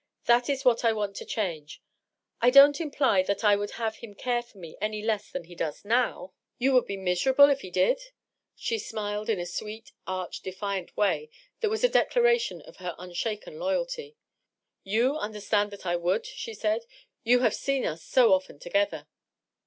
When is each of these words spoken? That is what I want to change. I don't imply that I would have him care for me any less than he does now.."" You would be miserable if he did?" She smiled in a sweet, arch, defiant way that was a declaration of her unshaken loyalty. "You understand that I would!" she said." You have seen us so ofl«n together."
That 0.25 0.49
is 0.49 0.65
what 0.65 0.83
I 0.83 0.93
want 0.93 1.15
to 1.17 1.25
change. 1.25 1.79
I 2.41 2.49
don't 2.49 2.81
imply 2.81 3.21
that 3.21 3.43
I 3.43 3.55
would 3.55 3.73
have 3.77 3.97
him 3.97 4.15
care 4.15 4.41
for 4.41 4.57
me 4.57 4.75
any 4.81 5.03
less 5.03 5.29
than 5.29 5.43
he 5.43 5.53
does 5.53 5.85
now.."" 5.85 6.33
You 6.57 6.73
would 6.73 6.87
be 6.87 6.97
miserable 6.97 7.51
if 7.51 7.61
he 7.61 7.69
did?" 7.69 8.01
She 8.55 8.79
smiled 8.79 9.29
in 9.29 9.39
a 9.39 9.45
sweet, 9.45 9.91
arch, 10.07 10.39
defiant 10.39 10.97
way 10.97 11.29
that 11.59 11.69
was 11.69 11.83
a 11.83 11.87
declaration 11.87 12.61
of 12.63 12.77
her 12.77 12.95
unshaken 12.97 13.59
loyalty. 13.59 14.15
"You 14.83 15.17
understand 15.17 15.69
that 15.69 15.85
I 15.85 15.95
would!" 15.97 16.25
she 16.25 16.55
said." 16.55 16.87
You 17.23 17.41
have 17.41 17.53
seen 17.53 17.85
us 17.85 18.03
so 18.03 18.31
ofl«n 18.31 18.59
together." 18.59 19.05